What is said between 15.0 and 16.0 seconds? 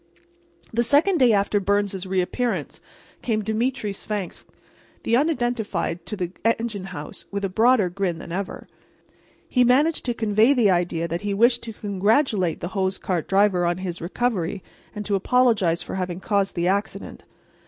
to apologize for